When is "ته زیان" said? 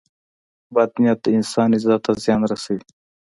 2.05-2.41